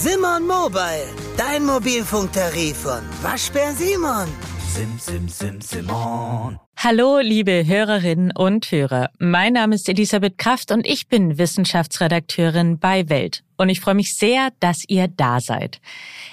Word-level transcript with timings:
Simon 0.00 0.46
Mobile, 0.46 1.08
dein 1.36 1.66
Mobilfunktarif 1.66 2.76
von 2.76 3.00
Waschbär 3.20 3.72
Simon. 3.72 4.28
Sim, 4.68 4.96
sim, 4.96 5.28
sim, 5.28 5.60
Simon. 5.60 6.56
Hallo, 6.76 7.18
liebe 7.18 7.66
Hörerinnen 7.66 8.30
und 8.30 8.70
Hörer. 8.70 9.10
Mein 9.18 9.54
Name 9.54 9.74
ist 9.74 9.88
Elisabeth 9.88 10.38
Kraft 10.38 10.70
und 10.70 10.86
ich 10.86 11.08
bin 11.08 11.36
Wissenschaftsredakteurin 11.36 12.78
bei 12.78 13.08
Welt. 13.08 13.42
Und 13.56 13.70
ich 13.70 13.80
freue 13.80 13.96
mich 13.96 14.16
sehr, 14.16 14.50
dass 14.60 14.84
ihr 14.86 15.08
da 15.08 15.40
seid. 15.40 15.80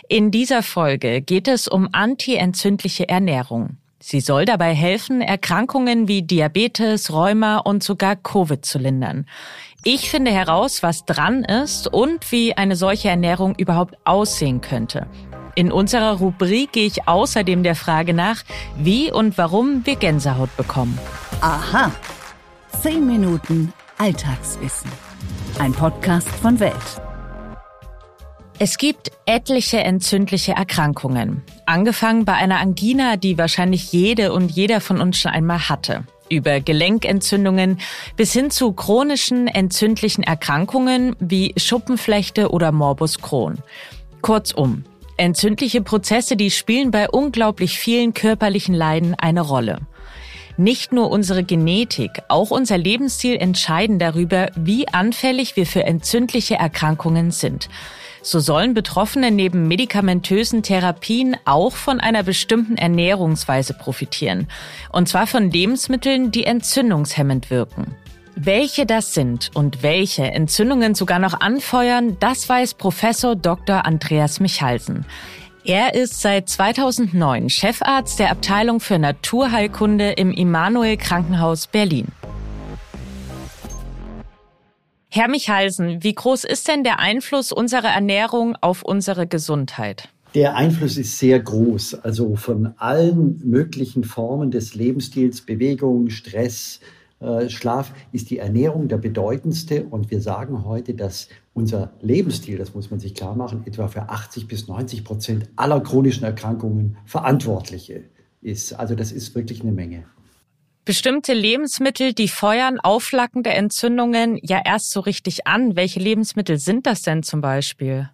In 0.08 0.30
dieser 0.30 0.62
Folge 0.62 1.22
geht 1.22 1.48
es 1.48 1.68
um 1.68 1.90
antientzündliche 1.92 3.10
Ernährung. 3.10 3.78
Sie 4.08 4.20
soll 4.20 4.46
dabei 4.46 4.76
helfen, 4.76 5.20
Erkrankungen 5.20 6.08
wie 6.08 6.22
Diabetes, 6.22 7.12
Rheuma 7.12 7.58
und 7.58 7.82
sogar 7.82 8.16
Covid 8.16 8.64
zu 8.64 8.78
lindern. 8.78 9.26
Ich 9.84 10.12
finde 10.12 10.30
heraus, 10.30 10.84
was 10.84 11.06
dran 11.06 11.44
ist 11.44 11.92
und 11.92 12.32
wie 12.32 12.56
eine 12.56 12.76
solche 12.76 13.10
Ernährung 13.10 13.56
überhaupt 13.56 13.98
aussehen 14.04 14.62
könnte. 14.62 15.08
In 15.56 15.72
unserer 15.72 16.20
Rubrik 16.20 16.74
gehe 16.74 16.86
ich 16.86 17.08
außerdem 17.08 17.64
der 17.64 17.74
Frage 17.74 18.14
nach, 18.14 18.44
wie 18.78 19.12
und 19.12 19.40
warum 19.40 19.88
wir 19.88 19.96
Gänsehaut 19.96 20.56
bekommen. 20.56 21.00
Aha. 21.42 21.92
Zehn 22.84 23.08
Minuten 23.08 23.74
Alltagswissen. 23.98 24.92
Ein 25.58 25.74
Podcast 25.74 26.30
von 26.30 26.60
Welt. 26.60 27.05
Es 28.58 28.78
gibt 28.78 29.12
etliche 29.26 29.80
entzündliche 29.80 30.54
Erkrankungen. 30.54 31.44
Angefangen 31.66 32.24
bei 32.24 32.34
einer 32.34 32.60
Angina, 32.60 33.18
die 33.18 33.38
wahrscheinlich 33.38 33.92
jede 33.92 34.32
und 34.32 34.50
jeder 34.50 34.80
von 34.80 35.02
uns 35.02 35.20
schon 35.20 35.32
einmal 35.32 35.68
hatte 35.70 36.06
über 36.30 36.60
Gelenkentzündungen 36.60 37.80
bis 38.16 38.34
hin 38.34 38.50
zu 38.50 38.74
chronischen 38.74 39.48
entzündlichen 39.48 40.24
Erkrankungen 40.24 41.16
wie 41.20 41.54
Schuppenflechte 41.58 42.50
oder 42.50 42.72
Morbus 42.72 43.20
Crohn. 43.20 43.60
Kurzum, 44.22 44.86
entzündliche 45.18 45.82
Prozesse, 45.82 46.36
die 46.36 46.50
spielen 46.50 46.92
bei 46.92 47.10
unglaublich 47.10 47.78
vielen 47.78 48.14
körperlichen 48.14 48.74
Leiden 48.74 49.16
eine 49.16 49.42
Rolle. 49.42 49.82
Nicht 50.58 50.94
nur 50.94 51.12
unsere 51.12 51.44
Genetik, 51.44 52.22
auch 52.30 52.50
unser 52.50 52.78
Lebensstil 52.78 53.36
entscheiden 53.36 54.00
darüber, 54.00 54.48
wie 54.56 54.88
anfällig 54.88 55.58
wir 55.58 55.66
für 55.66 55.84
entzündliche 55.84 56.56
Erkrankungen 56.56 57.32
sind. 57.32 57.68
So 58.22 58.40
sollen 58.40 58.74
Betroffene 58.74 59.32
neben 59.32 59.68
medikamentösen 59.68 60.64
Therapien 60.64 61.36
auch 61.46 61.74
von 61.74 62.00
einer 62.00 62.24
bestimmten 62.24 62.78
Ernährungsweise 62.78 63.74
profitieren. 63.74 64.48
Und 64.92 65.10
zwar 65.10 65.28
von 65.28 65.52
Lebensmitteln, 65.52 66.32
die 66.32 66.46
entzündungshemmend 66.46 67.52
wirken. 67.52 67.94
Welche 68.38 68.86
das 68.86 69.14
sind 69.14 69.52
und 69.54 69.84
welche 69.84 70.24
Entzündungen 70.24 70.96
sogar 70.96 71.20
noch 71.20 71.40
anfeuern, 71.40 72.18
das 72.20 72.50
weiß 72.50 72.74
Professor 72.74 73.36
Dr. 73.36 73.86
Andreas 73.86 74.40
Michalsen. 74.40 75.06
Er 75.68 75.96
ist 75.96 76.22
seit 76.22 76.48
2009 76.48 77.50
Chefarzt 77.50 78.20
der 78.20 78.30
Abteilung 78.30 78.80
für 78.80 79.00
Naturheilkunde 79.00 80.12
im 80.12 80.30
Immanuel 80.30 80.96
Krankenhaus 80.96 81.66
Berlin. 81.66 82.10
Herr 85.10 85.28
Michalsen, 85.28 86.04
wie 86.04 86.14
groß 86.14 86.44
ist 86.44 86.68
denn 86.68 86.84
der 86.84 87.00
Einfluss 87.00 87.52
unserer 87.52 87.88
Ernährung 87.88 88.56
auf 88.62 88.84
unsere 88.84 89.26
Gesundheit? 89.26 90.10
Der 90.36 90.56
Einfluss 90.56 90.98
ist 90.98 91.18
sehr 91.18 91.40
groß. 91.40 91.96
Also 91.96 92.36
von 92.36 92.76
allen 92.78 93.42
möglichen 93.44 94.04
Formen 94.04 94.52
des 94.52 94.76
Lebensstils, 94.76 95.42
Bewegung, 95.42 96.12
Stress, 96.12 96.80
Schlaf 97.48 97.94
ist 98.12 98.30
die 98.30 98.40
Ernährung 98.40 98.88
der 98.88 98.98
bedeutendste. 98.98 99.86
Und 99.86 100.12
wir 100.12 100.22
sagen 100.22 100.66
heute, 100.66 100.94
dass 100.94 101.30
unser 101.54 101.94
Lebensstil, 102.02 102.58
das 102.58 102.74
muss 102.74 102.92
man 102.92 103.00
sich 103.00 103.16
klar 103.16 103.36
machen, 103.36 103.64
etwa 103.66 103.88
für 103.88 104.10
80 104.10 104.48
bis 104.48 104.68
90 104.68 105.04
Prozent 105.04 105.50
aller 105.56 105.80
chronischen 105.82 106.24
Erkrankungen 106.24 106.98
verantwortlich 107.06 107.94
ist. 108.42 108.74
Also 108.74 108.96
das 108.96 109.12
ist 109.12 109.34
wirklich 109.36 109.62
eine 109.62 109.72
Menge. 109.72 110.06
Bestimmte 110.84 111.34
Lebensmittel, 111.34 112.14
die 112.14 112.28
feuern 112.28 112.80
aufflackende 112.80 113.50
Entzündungen 113.50 114.38
ja 114.44 114.62
erst 114.64 114.92
so 114.92 115.00
richtig 115.00 115.48
an. 115.48 115.76
Welche 115.76 116.00
Lebensmittel 116.00 116.60
sind 116.60 116.86
das 116.86 117.02
denn 117.02 117.24
zum 117.24 117.42
Beispiel? 117.42 118.10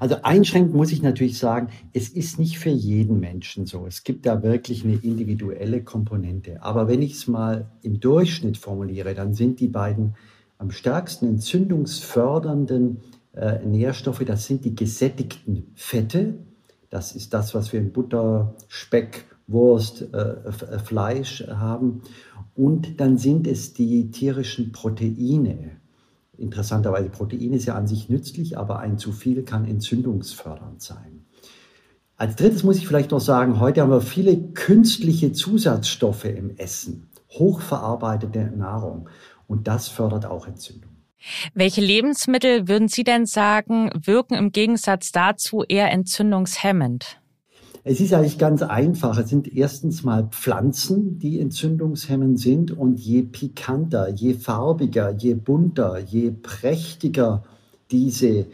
Also 0.00 0.16
einschränkend 0.22 0.74
muss 0.74 0.92
ich 0.92 1.02
natürlich 1.02 1.38
sagen, 1.38 1.68
es 1.92 2.08
ist 2.08 2.38
nicht 2.38 2.58
für 2.58 2.70
jeden 2.70 3.20
Menschen 3.20 3.66
so. 3.66 3.86
Es 3.86 4.02
gibt 4.02 4.26
da 4.26 4.42
wirklich 4.42 4.82
eine 4.84 4.94
individuelle 4.94 5.84
Komponente. 5.84 6.62
Aber 6.62 6.88
wenn 6.88 7.02
ich 7.02 7.12
es 7.12 7.28
mal 7.28 7.70
im 7.82 8.00
Durchschnitt 8.00 8.56
formuliere, 8.56 9.14
dann 9.14 9.34
sind 9.34 9.60
die 9.60 9.68
beiden 9.68 10.14
am 10.56 10.70
stärksten 10.70 11.28
entzündungsfördernden 11.28 12.98
äh, 13.34 13.64
Nährstoffe, 13.64 14.24
das 14.26 14.46
sind 14.46 14.64
die 14.64 14.74
gesättigten 14.74 15.70
Fette. 15.74 16.34
Das 16.88 17.14
ist 17.14 17.32
das, 17.32 17.54
was 17.54 17.72
wir 17.72 17.80
in 17.80 17.92
Butter, 17.92 18.54
Speck, 18.68 19.26
Wurst, 19.46 20.02
äh, 20.12 20.16
äh, 20.16 20.78
Fleisch 20.78 21.44
haben. 21.48 22.02
Und 22.54 23.00
dann 23.00 23.18
sind 23.18 23.46
es 23.46 23.74
die 23.74 24.10
tierischen 24.10 24.72
Proteine. 24.72 25.79
Interessanterweise, 26.40 27.10
Protein 27.10 27.52
ist 27.52 27.66
ja 27.66 27.74
an 27.74 27.86
sich 27.86 28.08
nützlich, 28.08 28.56
aber 28.56 28.78
ein 28.78 28.98
zu 28.98 29.12
viel 29.12 29.42
kann 29.42 29.66
entzündungsfördernd 29.66 30.80
sein. 30.80 31.26
Als 32.16 32.36
drittes 32.36 32.64
muss 32.64 32.78
ich 32.78 32.86
vielleicht 32.86 33.10
noch 33.10 33.20
sagen, 33.20 33.60
heute 33.60 33.82
haben 33.82 33.90
wir 33.90 34.00
viele 34.00 34.36
künstliche 34.52 35.32
Zusatzstoffe 35.32 36.24
im 36.24 36.56
Essen, 36.56 37.10
hochverarbeitete 37.30 38.52
Nahrung. 38.56 39.08
Und 39.46 39.68
das 39.68 39.88
fördert 39.88 40.26
auch 40.26 40.46
Entzündung. 40.46 40.90
Welche 41.54 41.80
Lebensmittel 41.82 42.68
würden 42.68 42.88
Sie 42.88 43.04
denn 43.04 43.26
sagen, 43.26 43.90
wirken 43.94 44.34
im 44.34 44.52
Gegensatz 44.52 45.12
dazu 45.12 45.62
eher 45.68 45.90
entzündungshemmend? 45.90 47.19
Es 47.82 48.00
ist 48.00 48.12
eigentlich 48.12 48.38
ganz 48.38 48.62
einfach. 48.62 49.16
Es 49.18 49.30
sind 49.30 49.54
erstens 49.56 50.04
mal 50.04 50.28
Pflanzen, 50.30 51.18
die 51.18 51.40
entzündungshemmend 51.40 52.38
sind 52.38 52.72
und 52.72 53.00
je 53.00 53.22
pikanter, 53.22 54.10
je 54.10 54.34
farbiger, 54.34 55.14
je 55.16 55.34
bunter, 55.34 55.98
je 55.98 56.30
prächtiger 56.30 57.42
diese 57.90 58.28
äh, 58.28 58.46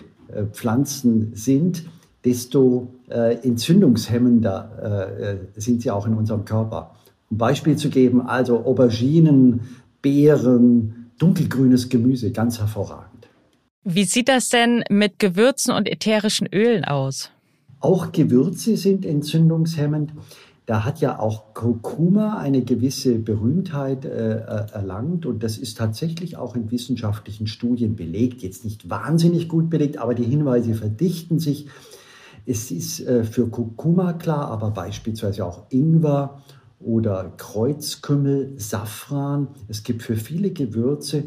Pflanzen 0.53 1.33
sind, 1.35 1.85
desto 2.25 2.89
äh, 3.09 3.37
entzündungshemmender 3.47 5.19
äh, 5.55 5.61
sind 5.61 5.83
sie 5.83 5.91
auch 5.91 6.07
in 6.07 6.15
unserem 6.15 6.45
Körper. 6.45 6.95
Um 7.31 7.39
Beispiel 7.39 7.77
zu 7.77 7.91
geben, 7.91 8.23
also 8.23 8.65
Auberginen, 8.65 9.61
Beeren, 10.03 11.11
dunkelgrünes 11.19 11.89
Gemüse, 11.89 12.31
ganz 12.31 12.61
hervorragend. 12.61 13.29
Wie 13.83 14.05
sieht 14.05 14.29
das 14.29 14.49
denn 14.49 14.85
mit 14.89 15.19
Gewürzen 15.19 15.73
und 15.75 15.89
ätherischen 15.89 16.49
Ölen 16.53 16.85
aus? 16.85 17.31
Auch 17.87 18.11
Gewürze 18.11 18.77
sind 18.77 19.07
entzündungshemmend. 19.07 20.13
Da 20.67 20.85
hat 20.85 21.01
ja 21.01 21.21
auch 21.21 21.55
Kurkuma 21.55 22.37
eine 22.37 22.63
gewisse 22.63 23.17
Berühmtheit 23.17 24.05
äh, 24.05 24.39
äh, 24.39 24.73
erlangt 24.73 25.25
und 25.25 25.45
das 25.45 25.57
ist 25.57 25.79
tatsächlich 25.79 26.37
auch 26.37 26.57
in 26.57 26.73
wissenschaftlichen 26.73 27.47
Studien 27.47 27.95
belegt. 27.95 28.43
Jetzt 28.43 28.65
nicht 28.65 28.91
wahnsinnig 28.91 29.49
gut 29.49 29.71
belegt, 29.71 29.99
aber 29.99 30.17
die 30.17 30.25
Hinweise 30.25 30.75
verdichten 30.75 31.39
sich. 31.39 31.69
Es 32.45 32.73
ist 32.73 33.07
äh, 33.07 33.23
für 33.23 33.47
Kurkuma 33.47 34.15
klar, 34.15 34.51
aber 34.51 34.73
beispielsweise 34.73 35.45
auch 35.45 35.67
Ingwer 35.71 36.43
oder 36.81 37.35
Kreuzkümmel, 37.37 38.55
Safran. 38.57 39.47
Es 39.69 39.85
gibt 39.85 40.03
für 40.03 40.17
viele 40.17 40.51
Gewürze 40.51 41.23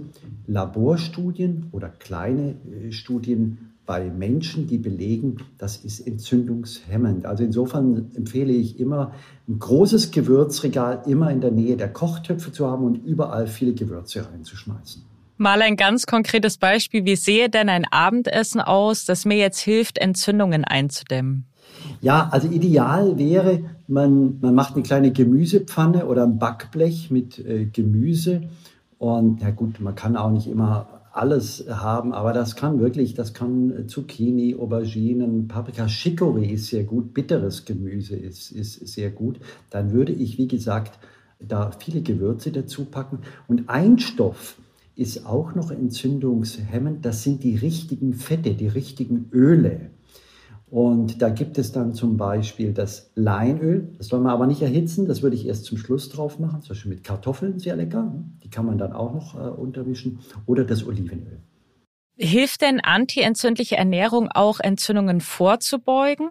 Laborstudien 0.46 1.68
oder 1.72 1.88
kleine 1.88 2.58
äh, 2.70 2.92
Studien, 2.92 3.70
bei 3.90 4.12
Menschen, 4.12 4.68
die 4.68 4.78
belegen, 4.78 5.38
das 5.58 5.78
ist 5.78 6.02
entzündungshemmend. 6.02 7.26
Also 7.26 7.44
insofern 7.44 8.12
empfehle 8.14 8.54
ich 8.54 8.80
immer, 8.80 9.14
ein 9.48 9.58
großes 9.58 10.12
Gewürzregal 10.12 11.02
immer 11.08 11.32
in 11.32 11.42
der 11.42 11.50
Nähe 11.50 11.76
der 11.76 11.92
Kochtöpfe 11.92 12.52
zu 12.52 12.68
haben 12.68 12.84
und 12.84 13.04
überall 13.04 13.48
viele 13.48 13.74
Gewürze 13.74 14.32
reinzuschmeißen. 14.32 15.02
Mal 15.38 15.64
ein 15.64 15.76
ganz 15.76 16.06
konkretes 16.06 16.60
Beispiel. 16.60 17.04
Wie 17.04 17.16
sehe 17.16 17.50
denn 17.50 17.68
ein 17.68 17.86
Abendessen 17.90 18.62
aus, 18.62 19.06
das 19.06 19.26
mir 19.26 19.38
jetzt 19.38 19.60
hilft, 19.60 19.98
Entzündungen 19.98 20.66
einzudämmen? 20.66 21.46
Ja, 22.00 22.30
also 22.32 22.48
ideal 22.48 23.18
wäre, 23.18 23.64
man, 23.88 24.38
man 24.40 24.54
macht 24.54 24.76
eine 24.76 24.84
kleine 24.84 25.12
Gemüsepfanne 25.12 26.06
oder 26.06 26.26
ein 26.26 26.38
Backblech 26.38 27.10
mit 27.10 27.40
äh, 27.40 27.66
Gemüse. 27.66 28.50
Und 29.00 29.42
ja 29.42 29.50
gut, 29.50 29.80
man 29.80 29.96
kann 29.96 30.16
auch 30.16 30.30
nicht 30.30 30.46
immer 30.46 31.09
alles 31.20 31.66
haben, 31.70 32.14
aber 32.14 32.34
das 32.34 32.56
kann 32.56 32.80
wirklich, 32.80 33.14
das 33.14 33.34
kann 33.34 33.88
Zucchini, 33.88 34.56
Auberginen, 34.56 35.48
Paprika, 35.48 35.86
Chicorée 35.86 36.52
ist 36.54 36.68
sehr 36.68 36.84
gut, 36.84 37.14
bitteres 37.14 37.66
Gemüse 37.66 38.16
ist, 38.16 38.52
ist 38.52 38.88
sehr 38.88 39.12
gut. 39.12 39.40
Dann 39.70 39.92
würde 39.92 40.14
ich, 40.14 40.38
wie 40.38 40.48
gesagt, 40.48 40.98
da 41.40 41.72
viele 41.78 42.02
Gewürze 42.02 42.52
dazu 42.52 42.86
packen. 42.86 43.20
Und 43.48 43.70
ein 43.70 44.00
Stoff 44.00 44.58
ist 44.96 45.26
auch 45.26 45.56
noch 45.56 45.72
entzündungshemmend, 45.72 47.06
das 47.06 47.24
sind 47.24 47.44
die 47.44 47.56
richtigen 47.56 48.14
Fette, 48.14 48.54
die 48.54 48.68
richtigen 48.68 49.30
Öle. 49.32 49.92
Und 50.72 51.22
da 51.22 51.30
gibt 51.30 51.58
es 51.58 51.72
dann 51.72 51.94
zum 51.94 52.18
Beispiel 52.18 52.74
das 52.74 53.12
Leinöl. 53.16 53.90
Das 53.98 54.08
soll 54.08 54.20
man 54.20 54.32
aber 54.32 54.46
nicht 54.46 54.62
erhitzen. 54.62 55.08
Das 55.08 55.24
würde 55.24 55.36
ich 55.36 55.48
erst 55.48 55.66
zum 55.66 55.78
Schluss 55.78 56.10
drauf 56.10 56.38
machen. 56.38 56.62
Zum 56.62 56.70
Beispiel 56.70 56.92
mit 56.92 57.04
Kartoffeln, 57.04 57.58
sehr 57.58 57.76
lecker. 57.76 58.14
Die 58.44 58.50
kann 58.50 58.66
man 58.66 58.78
dann 58.78 58.94
auch 58.94 59.14
noch 59.14 59.36
äh, 59.36 59.50
untermischen. 59.50 60.20
Oder 60.46 60.66
das 60.66 60.86
Olivenöl. 60.86 61.40
Hilft 62.18 62.62
denn 62.62 62.82
antientzündliche 62.82 63.78
Ernährung 63.78 64.30
auch 64.30 64.60
Entzündungen 64.60 65.22
vorzubeugen? 65.22 66.30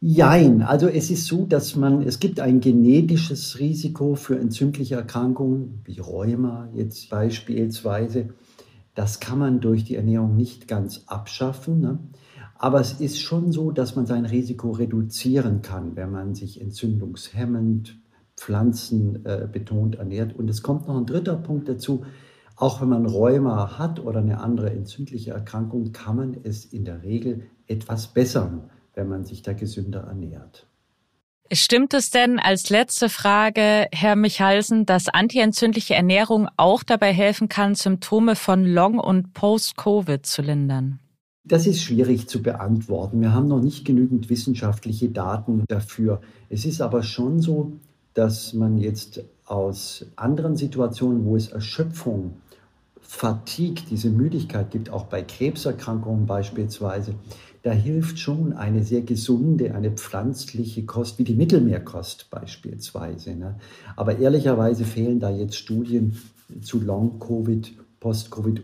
Jein, 0.00 0.62
also 0.62 0.88
es 0.88 1.10
ist 1.10 1.26
so, 1.26 1.46
dass 1.46 1.74
man, 1.74 2.02
es 2.02 2.20
gibt 2.20 2.38
ein 2.38 2.60
genetisches 2.60 3.58
Risiko 3.58 4.14
für 4.14 4.38
entzündliche 4.38 4.94
Erkrankungen, 4.94 5.80
wie 5.84 5.98
Rheuma 5.98 6.68
jetzt 6.74 7.10
beispielsweise. 7.10 8.28
Das 8.94 9.20
kann 9.20 9.38
man 9.38 9.60
durch 9.60 9.84
die 9.84 9.96
Ernährung 9.96 10.36
nicht 10.36 10.68
ganz 10.68 11.02
abschaffen. 11.06 11.80
Ne? 11.80 11.98
Aber 12.58 12.80
es 12.80 13.00
ist 13.00 13.20
schon 13.20 13.52
so, 13.52 13.70
dass 13.70 13.96
man 13.96 14.06
sein 14.06 14.24
Risiko 14.24 14.70
reduzieren 14.70 15.62
kann, 15.62 15.96
wenn 15.96 16.10
man 16.10 16.34
sich 16.34 16.60
entzündungshemmend, 16.60 17.98
pflanzenbetont 18.36 19.96
ernährt. 19.96 20.34
Und 20.36 20.48
es 20.48 20.62
kommt 20.62 20.88
noch 20.88 20.96
ein 20.96 21.06
dritter 21.06 21.36
Punkt 21.36 21.68
dazu. 21.68 22.04
Auch 22.56 22.80
wenn 22.80 22.88
man 22.88 23.06
Rheuma 23.06 23.78
hat 23.78 24.00
oder 24.00 24.20
eine 24.20 24.40
andere 24.40 24.70
entzündliche 24.70 25.32
Erkrankung, 25.32 25.92
kann 25.92 26.16
man 26.16 26.36
es 26.42 26.64
in 26.64 26.84
der 26.84 27.02
Regel 27.02 27.42
etwas 27.66 28.08
bessern 28.08 28.70
wenn 28.96 29.08
man 29.08 29.24
sich 29.24 29.42
da 29.42 29.52
gesünder 29.52 30.00
ernährt. 30.00 30.66
Stimmt 31.52 31.94
es 31.94 32.10
denn 32.10 32.40
als 32.40 32.70
letzte 32.70 33.08
Frage, 33.08 33.86
Herr 33.92 34.16
Michalsen, 34.16 34.84
dass 34.84 35.08
antientzündliche 35.08 35.94
Ernährung 35.94 36.48
auch 36.56 36.82
dabei 36.82 37.12
helfen 37.12 37.48
kann, 37.48 37.76
Symptome 37.76 38.34
von 38.34 38.64
Long- 38.64 38.98
und 38.98 39.32
Post-Covid 39.32 40.26
zu 40.26 40.42
lindern? 40.42 40.98
Das 41.48 41.68
ist 41.68 41.80
schwierig 41.80 42.28
zu 42.28 42.42
beantworten. 42.42 43.20
Wir 43.20 43.32
haben 43.32 43.46
noch 43.46 43.60
nicht 43.60 43.84
genügend 43.84 44.28
wissenschaftliche 44.30 45.10
Daten 45.10 45.64
dafür. 45.68 46.20
Es 46.48 46.64
ist 46.64 46.80
aber 46.80 47.04
schon 47.04 47.40
so, 47.40 47.74
dass 48.14 48.52
man 48.52 48.78
jetzt 48.78 49.22
aus 49.44 50.06
anderen 50.16 50.56
Situationen, 50.56 51.24
wo 51.24 51.36
es 51.36 51.48
Erschöpfung, 51.48 52.38
Fatigue, 53.00 53.84
diese 53.88 54.10
Müdigkeit 54.10 54.72
gibt, 54.72 54.90
auch 54.90 55.04
bei 55.04 55.22
Krebserkrankungen 55.22 56.26
beispielsweise, 56.26 57.14
da 57.62 57.70
hilft 57.70 58.18
schon 58.18 58.52
eine 58.52 58.82
sehr 58.82 59.02
gesunde, 59.02 59.72
eine 59.72 59.92
pflanzliche 59.92 60.84
Kost, 60.84 61.20
wie 61.20 61.24
die 61.24 61.34
Mittelmeerkost 61.34 62.28
beispielsweise. 62.28 63.36
Ne? 63.36 63.56
Aber 63.94 64.18
ehrlicherweise 64.18 64.84
fehlen 64.84 65.20
da 65.20 65.30
jetzt 65.30 65.56
Studien 65.56 66.16
zu 66.60 66.80
Long-Covid, 66.80 67.72
Post-Covid, 68.06 68.62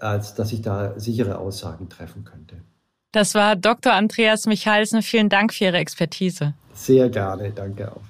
als 0.00 0.34
dass 0.34 0.52
ich 0.52 0.60
da 0.60 1.00
sichere 1.00 1.38
Aussagen 1.38 1.88
treffen 1.88 2.24
könnte. 2.24 2.56
Das 3.10 3.34
war 3.34 3.56
Dr. 3.56 3.94
Andreas 3.94 4.44
Michalsen. 4.44 5.00
Vielen 5.00 5.30
Dank 5.30 5.54
für 5.54 5.64
Ihre 5.64 5.78
Expertise. 5.78 6.52
Sehr 6.74 7.08
gerne, 7.08 7.52
danke 7.52 7.90
auch. 7.90 8.02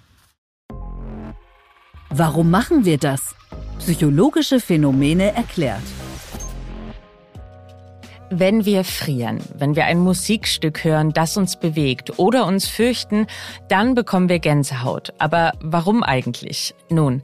Warum 2.10 2.50
machen 2.50 2.84
wir 2.84 2.98
das? 2.98 3.36
Psychologische 3.78 4.58
Phänomene 4.58 5.36
erklärt. 5.36 5.84
Wenn 8.30 8.64
wir 8.64 8.82
frieren, 8.82 9.38
wenn 9.56 9.76
wir 9.76 9.84
ein 9.84 10.00
Musikstück 10.00 10.82
hören, 10.82 11.12
das 11.12 11.36
uns 11.36 11.60
bewegt 11.60 12.18
oder 12.18 12.44
uns 12.44 12.66
fürchten, 12.66 13.28
dann 13.68 13.94
bekommen 13.94 14.28
wir 14.28 14.40
Gänsehaut. 14.40 15.12
Aber 15.18 15.52
warum 15.60 16.02
eigentlich? 16.02 16.74
Nun, 16.90 17.22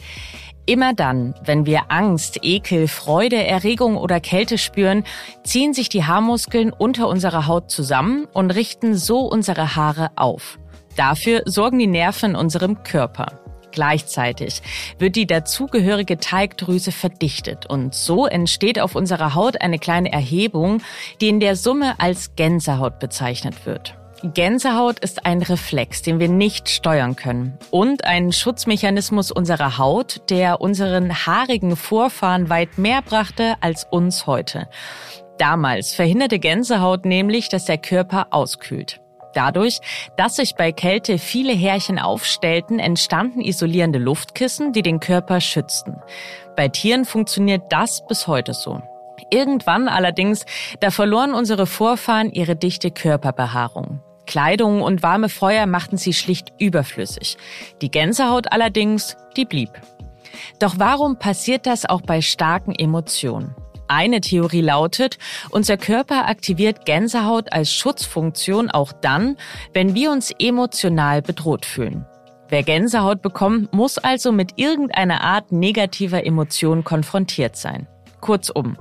Immer 0.64 0.94
dann, 0.94 1.34
wenn 1.44 1.66
wir 1.66 1.90
Angst, 1.90 2.38
Ekel, 2.42 2.86
Freude, 2.86 3.44
Erregung 3.44 3.96
oder 3.96 4.20
Kälte 4.20 4.58
spüren, 4.58 5.02
ziehen 5.42 5.74
sich 5.74 5.88
die 5.88 6.04
Haarmuskeln 6.04 6.72
unter 6.72 7.08
unserer 7.08 7.48
Haut 7.48 7.70
zusammen 7.70 8.28
und 8.32 8.52
richten 8.52 8.94
so 8.94 9.20
unsere 9.20 9.74
Haare 9.74 10.10
auf. 10.14 10.58
Dafür 10.96 11.42
sorgen 11.46 11.80
die 11.80 11.88
Nerven 11.88 12.30
in 12.30 12.36
unserem 12.36 12.84
Körper. 12.84 13.40
Gleichzeitig 13.72 14.62
wird 14.98 15.16
die 15.16 15.26
dazugehörige 15.26 16.18
Teigdrüse 16.18 16.92
verdichtet 16.92 17.66
und 17.66 17.94
so 17.94 18.26
entsteht 18.26 18.78
auf 18.78 18.94
unserer 18.94 19.34
Haut 19.34 19.60
eine 19.60 19.78
kleine 19.78 20.12
Erhebung, 20.12 20.82
die 21.20 21.28
in 21.28 21.40
der 21.40 21.56
Summe 21.56 21.98
als 21.98 22.36
Gänsehaut 22.36 22.98
bezeichnet 22.98 23.66
wird. 23.66 23.96
Gänsehaut 24.24 25.00
ist 25.00 25.26
ein 25.26 25.42
Reflex, 25.42 26.02
den 26.02 26.20
wir 26.20 26.28
nicht 26.28 26.68
steuern 26.68 27.16
können 27.16 27.58
und 27.72 28.04
ein 28.04 28.30
Schutzmechanismus 28.30 29.32
unserer 29.32 29.78
Haut, 29.78 30.30
der 30.30 30.60
unseren 30.60 31.26
haarigen 31.26 31.74
Vorfahren 31.74 32.48
weit 32.48 32.78
mehr 32.78 33.02
brachte 33.02 33.56
als 33.60 33.84
uns 33.90 34.28
heute. 34.28 34.68
Damals 35.38 35.92
verhinderte 35.92 36.38
Gänsehaut 36.38 37.04
nämlich, 37.04 37.48
dass 37.48 37.64
der 37.64 37.78
Körper 37.78 38.28
auskühlt. 38.30 39.00
Dadurch, 39.34 39.80
dass 40.16 40.36
sich 40.36 40.54
bei 40.54 40.70
Kälte 40.70 41.18
viele 41.18 41.52
Härchen 41.52 41.98
aufstellten, 41.98 42.78
entstanden 42.78 43.40
isolierende 43.40 43.98
Luftkissen, 43.98 44.72
die 44.72 44.82
den 44.82 45.00
Körper 45.00 45.40
schützten. 45.40 45.96
Bei 46.54 46.68
Tieren 46.68 47.06
funktioniert 47.06 47.72
das 47.72 48.06
bis 48.06 48.28
heute 48.28 48.54
so. 48.54 48.82
Irgendwann 49.30 49.88
allerdings, 49.88 50.44
da 50.80 50.90
verloren 50.90 51.32
unsere 51.32 51.66
Vorfahren 51.66 52.30
ihre 52.30 52.54
dichte 52.54 52.90
Körperbehaarung. 52.90 54.01
Kleidung 54.32 54.80
und 54.80 55.02
warme 55.02 55.28
Feuer 55.28 55.66
machten 55.66 55.98
sie 55.98 56.14
schlicht 56.14 56.54
überflüssig. 56.58 57.36
Die 57.82 57.90
Gänsehaut 57.90 58.50
allerdings, 58.50 59.14
die 59.36 59.44
blieb. 59.44 59.68
Doch 60.58 60.76
warum 60.78 61.18
passiert 61.18 61.66
das 61.66 61.84
auch 61.84 62.00
bei 62.00 62.22
starken 62.22 62.74
Emotionen? 62.74 63.54
Eine 63.88 64.22
Theorie 64.22 64.62
lautet, 64.62 65.18
unser 65.50 65.76
Körper 65.76 66.28
aktiviert 66.28 66.86
Gänsehaut 66.86 67.52
als 67.52 67.70
Schutzfunktion 67.74 68.70
auch 68.70 68.94
dann, 68.94 69.36
wenn 69.74 69.94
wir 69.94 70.10
uns 70.10 70.32
emotional 70.38 71.20
bedroht 71.20 71.66
fühlen. 71.66 72.06
Wer 72.48 72.62
Gänsehaut 72.62 73.20
bekommt, 73.20 73.74
muss 73.74 73.98
also 73.98 74.32
mit 74.32 74.52
irgendeiner 74.56 75.20
Art 75.20 75.52
negativer 75.52 76.24
Emotion 76.24 76.84
konfrontiert 76.84 77.56
sein. 77.56 77.86
Kurzum, 78.22 78.78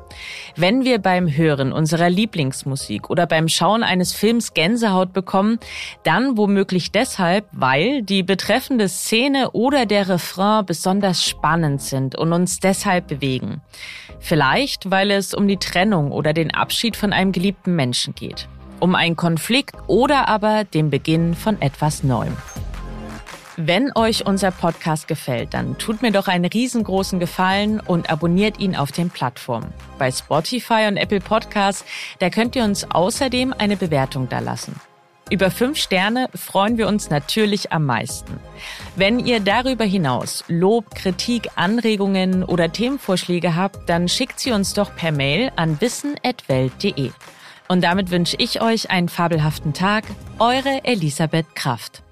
wenn 0.55 0.85
wir 0.85 0.99
beim 0.99 1.27
Hören 1.29 1.73
unserer 1.73 2.09
Lieblingsmusik 2.09 3.09
oder 3.09 3.27
beim 3.27 3.49
Schauen 3.49 3.83
eines 3.83 4.13
Films 4.13 4.53
Gänsehaut 4.53 5.11
bekommen, 5.11 5.59
dann 6.03 6.37
womöglich 6.37 6.93
deshalb, 6.93 7.45
weil 7.51 8.03
die 8.03 8.23
betreffende 8.23 8.87
Szene 8.87 9.51
oder 9.51 9.85
der 9.85 10.07
Refrain 10.07 10.65
besonders 10.65 11.25
spannend 11.25 11.81
sind 11.81 12.15
und 12.17 12.31
uns 12.31 12.61
deshalb 12.61 13.07
bewegen. 13.07 13.61
Vielleicht, 14.19 14.89
weil 14.89 15.11
es 15.11 15.33
um 15.33 15.47
die 15.47 15.57
Trennung 15.57 16.13
oder 16.13 16.31
den 16.31 16.53
Abschied 16.53 16.95
von 16.95 17.11
einem 17.11 17.33
geliebten 17.33 17.75
Menschen 17.75 18.15
geht. 18.15 18.47
Um 18.79 18.95
einen 18.95 19.15
Konflikt 19.15 19.75
oder 19.87 20.29
aber 20.29 20.63
den 20.63 20.89
Beginn 20.89 21.35
von 21.35 21.61
etwas 21.61 22.03
Neuem. 22.03 22.37
Wenn 23.57 23.91
euch 23.95 24.25
unser 24.25 24.51
Podcast 24.51 25.09
gefällt, 25.09 25.53
dann 25.53 25.77
tut 25.77 26.01
mir 26.01 26.11
doch 26.11 26.27
einen 26.27 26.45
riesengroßen 26.45 27.19
Gefallen 27.19 27.81
und 27.81 28.09
abonniert 28.09 28.59
ihn 28.59 28.77
auf 28.77 28.93
den 28.93 29.09
Plattformen. 29.09 29.73
Bei 29.97 30.09
Spotify 30.09 30.85
und 30.87 30.95
Apple 30.95 31.19
Podcasts, 31.19 31.83
da 32.19 32.29
könnt 32.29 32.55
ihr 32.55 32.63
uns 32.63 32.89
außerdem 32.89 33.53
eine 33.57 33.75
Bewertung 33.75 34.29
dalassen. 34.29 34.75
Über 35.29 35.51
fünf 35.51 35.77
Sterne 35.77 36.29
freuen 36.33 36.77
wir 36.77 36.87
uns 36.87 37.09
natürlich 37.09 37.71
am 37.71 37.85
meisten. 37.85 38.39
Wenn 38.95 39.19
ihr 39.19 39.39
darüber 39.39 39.85
hinaus 39.85 40.43
Lob, 40.47 40.93
Kritik, 40.95 41.49
Anregungen 41.55 42.43
oder 42.43 42.71
Themenvorschläge 42.71 43.55
habt, 43.55 43.89
dann 43.89 44.07
schickt 44.07 44.39
sie 44.39 44.51
uns 44.51 44.73
doch 44.73 44.95
per 44.95 45.11
Mail 45.11 45.51
an 45.55 45.79
wissen.welt.de. 45.79 47.11
Und 47.67 47.81
damit 47.81 48.11
wünsche 48.11 48.35
ich 48.39 48.61
euch 48.61 48.89
einen 48.91 49.07
fabelhaften 49.07 49.73
Tag. 49.73 50.03
Eure 50.39 50.83
Elisabeth 50.83 51.55
Kraft. 51.55 52.03